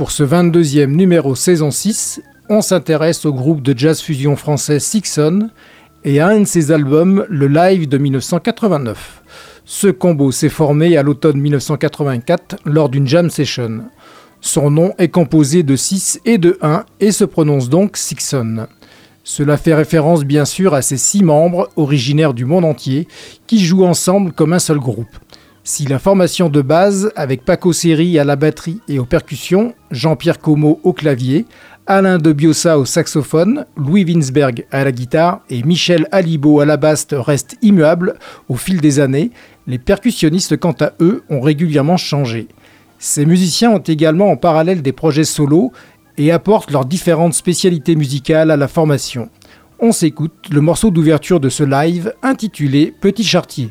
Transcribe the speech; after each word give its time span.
Pour 0.00 0.12
ce 0.12 0.22
22e 0.22 0.86
numéro 0.86 1.34
saison 1.34 1.70
6, 1.70 2.22
on 2.48 2.62
s'intéresse 2.62 3.26
au 3.26 3.34
groupe 3.34 3.60
de 3.60 3.76
jazz 3.76 4.00
fusion 4.00 4.34
français 4.34 4.80
Sixon 4.80 5.50
et 6.04 6.20
à 6.20 6.28
un 6.28 6.40
de 6.40 6.44
ses 6.46 6.72
albums, 6.72 7.26
le 7.28 7.46
live 7.48 7.86
de 7.86 7.98
1989. 7.98 9.22
Ce 9.66 9.88
combo 9.88 10.32
s'est 10.32 10.48
formé 10.48 10.96
à 10.96 11.02
l'automne 11.02 11.38
1984 11.38 12.56
lors 12.64 12.88
d'une 12.88 13.06
jam 13.06 13.28
session. 13.28 13.82
Son 14.40 14.70
nom 14.70 14.94
est 14.96 15.10
composé 15.10 15.62
de 15.64 15.76
6 15.76 16.22
et 16.24 16.38
de 16.38 16.56
1 16.62 16.86
et 17.00 17.12
se 17.12 17.24
prononce 17.24 17.68
donc 17.68 17.98
Sixon. 17.98 18.68
Cela 19.22 19.58
fait 19.58 19.74
référence 19.74 20.24
bien 20.24 20.46
sûr 20.46 20.72
à 20.72 20.80
ses 20.80 20.96
six 20.96 21.22
membres 21.22 21.68
originaires 21.76 22.32
du 22.32 22.46
monde 22.46 22.64
entier 22.64 23.06
qui 23.46 23.62
jouent 23.62 23.84
ensemble 23.84 24.32
comme 24.32 24.54
un 24.54 24.60
seul 24.60 24.78
groupe. 24.78 25.14
Si 25.62 25.86
la 25.86 25.98
formation 25.98 26.48
de 26.48 26.62
base, 26.62 27.12
avec 27.16 27.44
Paco 27.44 27.72
Seri 27.72 28.18
à 28.18 28.24
la 28.24 28.36
batterie 28.36 28.80
et 28.88 28.98
aux 28.98 29.04
percussions, 29.04 29.74
Jean-Pierre 29.90 30.38
Como 30.38 30.80
au 30.84 30.94
clavier, 30.94 31.44
Alain 31.86 32.18
de 32.18 32.32
Biossa 32.32 32.78
au 32.78 32.86
saxophone, 32.86 33.66
Louis 33.76 34.04
Winsberg 34.04 34.64
à 34.70 34.84
la 34.84 34.92
guitare 34.92 35.40
et 35.50 35.62
Michel 35.62 36.06
Alibo 36.12 36.60
à 36.60 36.64
la 36.64 36.78
basse 36.78 37.06
reste 37.12 37.56
immuable 37.60 38.18
au 38.48 38.56
fil 38.56 38.80
des 38.80 39.00
années, 39.00 39.32
les 39.66 39.78
percussionnistes 39.78 40.56
quant 40.56 40.74
à 40.80 40.92
eux 41.00 41.24
ont 41.28 41.40
régulièrement 41.40 41.98
changé. 41.98 42.48
Ces 42.98 43.26
musiciens 43.26 43.70
ont 43.70 43.78
également 43.78 44.30
en 44.30 44.36
parallèle 44.36 44.82
des 44.82 44.92
projets 44.92 45.24
solos 45.24 45.72
et 46.16 46.32
apportent 46.32 46.70
leurs 46.70 46.86
différentes 46.86 47.34
spécialités 47.34 47.96
musicales 47.96 48.50
à 48.50 48.56
la 48.56 48.68
formation. 48.68 49.28
On 49.78 49.92
s'écoute 49.92 50.48
le 50.50 50.60
morceau 50.60 50.90
d'ouverture 50.90 51.40
de 51.40 51.48
ce 51.48 51.64
live 51.64 52.14
intitulé 52.22 52.94
Petit 53.00 53.24
Chartier. 53.24 53.70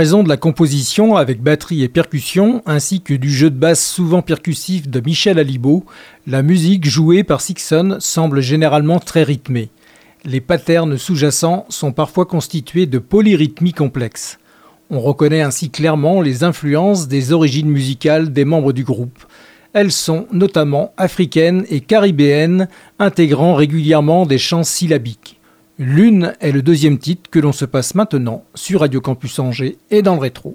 raison 0.00 0.22
de 0.22 0.30
la 0.30 0.38
composition 0.38 1.16
avec 1.16 1.42
batterie 1.42 1.82
et 1.82 1.88
percussion, 1.90 2.62
ainsi 2.64 3.02
que 3.02 3.12
du 3.12 3.30
jeu 3.30 3.50
de 3.50 3.58
basse 3.58 3.86
souvent 3.86 4.22
percussif 4.22 4.88
de 4.88 4.98
Michel 4.98 5.38
Alibaud, 5.38 5.84
la 6.26 6.42
musique 6.42 6.88
jouée 6.88 7.22
par 7.22 7.42
Sixon 7.42 7.98
semble 8.00 8.40
généralement 8.40 8.98
très 8.98 9.24
rythmée. 9.24 9.68
Les 10.24 10.40
patterns 10.40 10.96
sous-jacents 10.96 11.66
sont 11.68 11.92
parfois 11.92 12.24
constitués 12.24 12.86
de 12.86 12.98
polyrythmies 12.98 13.74
complexes. 13.74 14.38
On 14.88 15.00
reconnaît 15.00 15.42
ainsi 15.42 15.68
clairement 15.68 16.22
les 16.22 16.44
influences 16.44 17.06
des 17.06 17.32
origines 17.32 17.68
musicales 17.68 18.32
des 18.32 18.46
membres 18.46 18.72
du 18.72 18.84
groupe. 18.84 19.26
Elles 19.74 19.92
sont 19.92 20.26
notamment 20.32 20.94
africaines 20.96 21.66
et 21.68 21.80
caribéennes, 21.80 22.68
intégrant 22.98 23.54
régulièrement 23.54 24.24
des 24.24 24.38
chants 24.38 24.64
syllabiques. 24.64 25.39
L'une 25.82 26.34
est 26.40 26.52
le 26.52 26.60
deuxième 26.60 26.98
titre 26.98 27.30
que 27.30 27.38
l'on 27.38 27.52
se 27.52 27.64
passe 27.64 27.94
maintenant 27.94 28.44
sur 28.54 28.80
Radio 28.80 29.00
Campus 29.00 29.38
Angers 29.38 29.78
et 29.90 30.02
dans 30.02 30.12
le 30.12 30.20
rétro. 30.20 30.54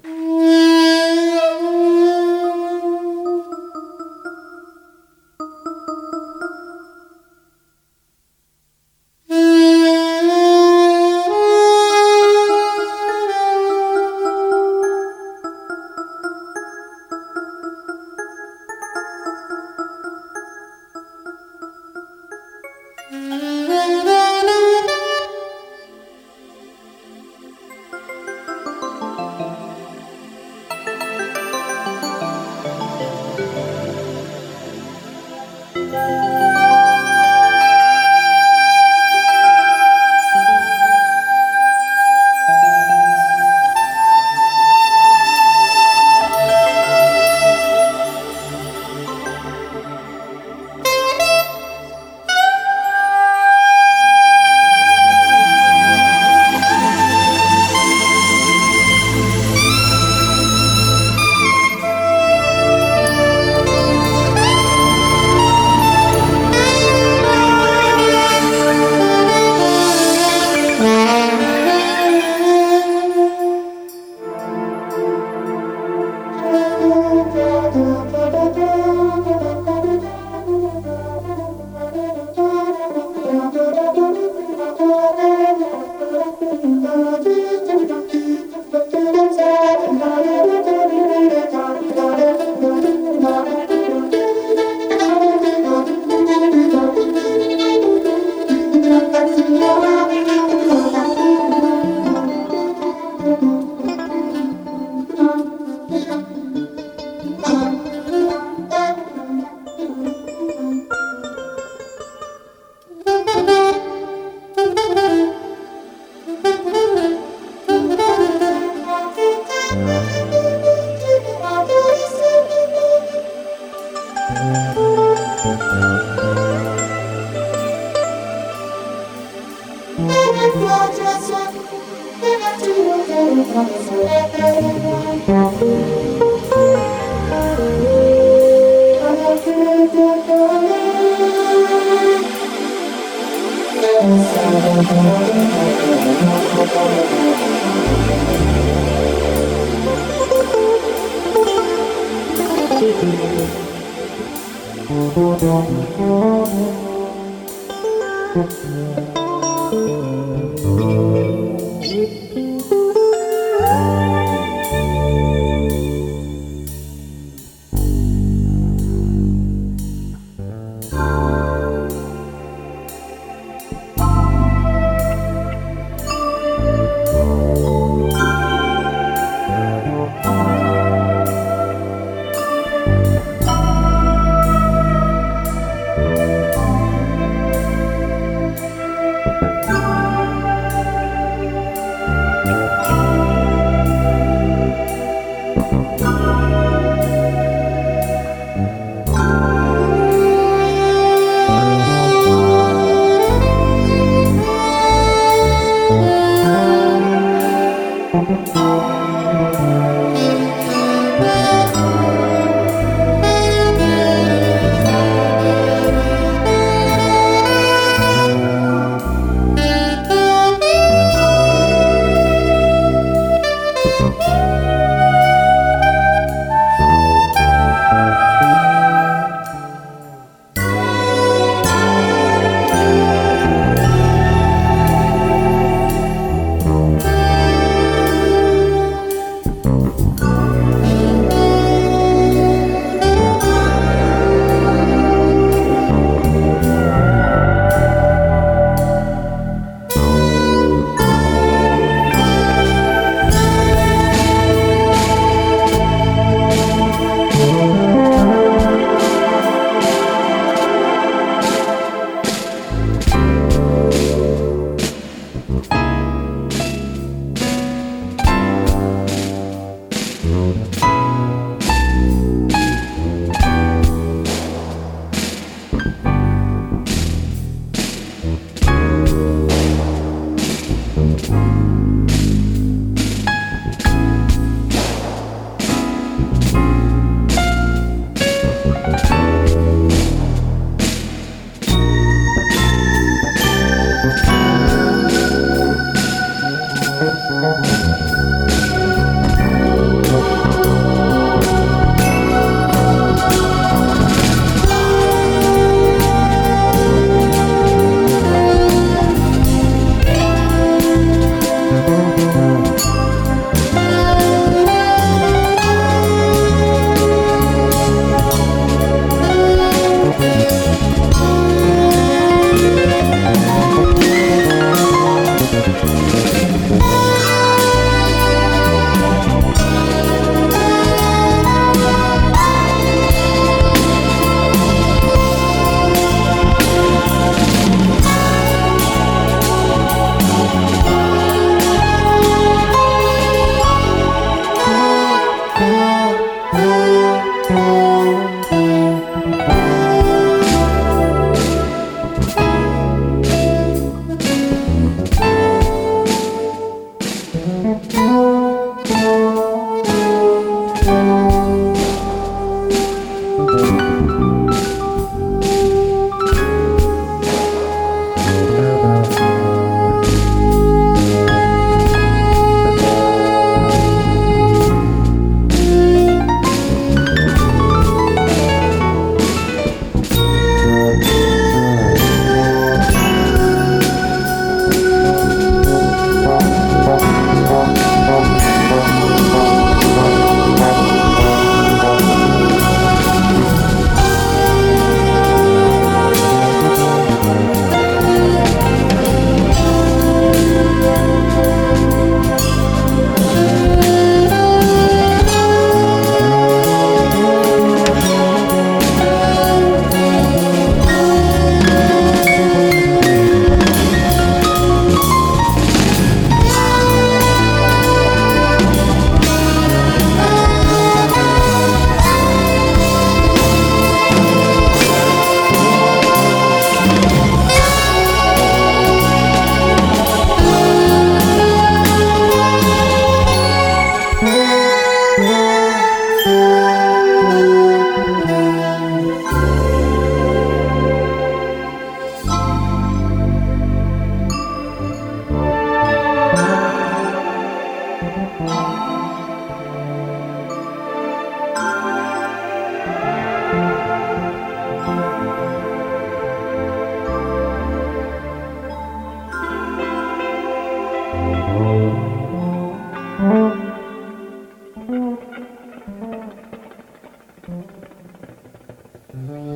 Mm-hmm. 469.27 469.54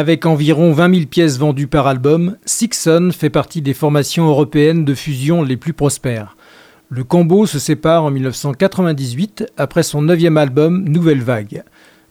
Avec 0.00 0.24
environ 0.24 0.72
20 0.72 0.94
000 0.94 1.06
pièces 1.08 1.38
vendues 1.38 1.66
par 1.66 1.86
album, 1.86 2.38
Sixon 2.46 3.10
fait 3.12 3.28
partie 3.28 3.60
des 3.60 3.74
formations 3.74 4.28
européennes 4.28 4.86
de 4.86 4.94
fusion 4.94 5.42
les 5.42 5.58
plus 5.58 5.74
prospères. 5.74 6.38
Le 6.88 7.04
combo 7.04 7.44
se 7.44 7.58
sépare 7.58 8.04
en 8.04 8.10
1998 8.10 9.52
après 9.58 9.82
son 9.82 10.00
neuvième 10.00 10.38
album 10.38 10.88
Nouvelle 10.88 11.22
Vague. 11.22 11.64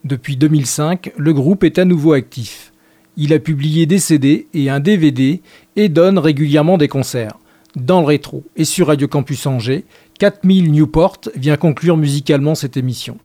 Depuis 0.03 0.37
2005, 0.37 1.13
le 1.17 1.33
groupe 1.33 1.63
est 1.63 1.79
à 1.79 1.85
nouveau 1.85 2.13
actif. 2.13 2.73
Il 3.17 3.33
a 3.33 3.39
publié 3.39 3.87
des 3.87 3.97
CD 3.97 4.47
et 4.53 4.69
un 4.69 4.79
DVD 4.79 5.41
et 5.75 5.89
donne 5.89 6.19
régulièrement 6.19 6.77
des 6.77 6.89
concerts. 6.89 7.39
Dans 7.75 8.01
le 8.01 8.05
rétro 8.05 8.43
et 8.55 8.65
sur 8.65 8.85
Radio 8.85 9.07
Campus 9.07 9.47
Angers, 9.47 9.85
4000 10.19 10.71
Newport 10.71 11.21
vient 11.35 11.57
conclure 11.57 11.97
musicalement 11.97 12.53
cette 12.53 12.77
émission. 12.77 13.17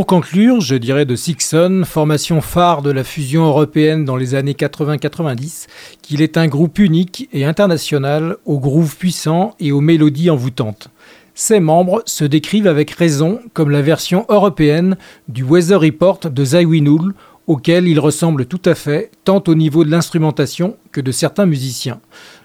Pour 0.00 0.06
conclure, 0.06 0.62
je 0.62 0.76
dirais 0.76 1.04
de 1.04 1.14
Sixon, 1.14 1.82
formation 1.84 2.40
phare 2.40 2.80
de 2.80 2.90
la 2.90 3.04
fusion 3.04 3.44
européenne 3.44 4.06
dans 4.06 4.16
les 4.16 4.34
années 4.34 4.54
80-90, 4.54 5.66
qu'il 6.00 6.22
est 6.22 6.38
un 6.38 6.46
groupe 6.46 6.78
unique 6.78 7.28
et 7.34 7.44
international 7.44 8.38
aux 8.46 8.58
grooves 8.58 8.96
puissants 8.96 9.54
et 9.60 9.72
aux 9.72 9.82
mélodies 9.82 10.30
envoûtantes. 10.30 10.88
Ses 11.34 11.60
membres 11.60 12.02
se 12.06 12.24
décrivent 12.24 12.66
avec 12.66 12.92
raison 12.92 13.40
comme 13.52 13.68
la 13.68 13.82
version 13.82 14.24
européenne 14.30 14.96
du 15.28 15.44
Weather 15.44 15.78
Report 15.78 16.20
de 16.20 16.44
Zawinul, 16.46 17.12
auquel 17.46 17.86
ils 17.86 18.00
ressemblent 18.00 18.46
tout 18.46 18.62
à 18.64 18.74
fait, 18.74 19.10
tant 19.24 19.44
au 19.48 19.54
niveau 19.54 19.84
de 19.84 19.90
l'instrumentation 19.90 20.78
que 20.92 21.02
de 21.02 21.12
certains 21.12 21.44
musiciens. 21.44 22.00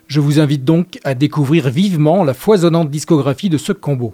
Je 0.07 0.19
vous 0.19 0.41
invite 0.41 0.65
donc 0.65 0.99
à 1.05 1.13
découvrir 1.13 1.69
vivement 1.69 2.25
la 2.25 2.33
foisonnante 2.33 2.89
discographie 2.89 3.49
de 3.49 3.57
ce 3.57 3.71
combo. 3.71 4.13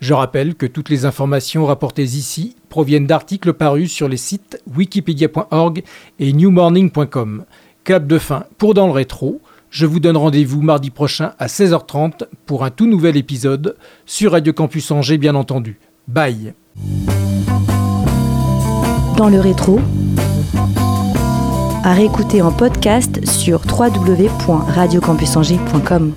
Je 0.00 0.14
rappelle 0.14 0.54
que 0.54 0.64
toutes 0.66 0.88
les 0.88 1.04
informations 1.04 1.66
rapportées 1.66 2.02
ici 2.02 2.56
proviennent 2.70 3.06
d'articles 3.06 3.52
parus 3.52 3.92
sur 3.92 4.08
les 4.08 4.16
sites 4.16 4.60
wikipedia.org 4.74 5.82
et 6.18 6.32
newmorning.com. 6.32 7.44
Cap 7.84 8.06
de 8.06 8.18
fin 8.18 8.44
pour 8.56 8.72
Dans 8.74 8.86
le 8.86 8.92
rétro. 8.92 9.42
Je 9.68 9.84
vous 9.86 10.00
donne 10.00 10.16
rendez-vous 10.16 10.62
mardi 10.62 10.90
prochain 10.90 11.34
à 11.38 11.46
16h30 11.46 12.24
pour 12.46 12.64
un 12.64 12.70
tout 12.70 12.86
nouvel 12.86 13.16
épisode 13.16 13.76
sur 14.06 14.32
Radio 14.32 14.52
Campus 14.52 14.90
Angers 14.90 15.18
bien 15.18 15.36
entendu. 15.36 15.78
Bye. 16.08 16.54
Dans 19.16 19.28
le 19.28 19.38
rétro, 19.38 19.78
à 21.84 21.92
réécouter 21.92 22.42
en 22.42 22.50
podcast 22.52 23.24
sur 23.28 23.60
www.radiocampusangers.com. 23.60 26.14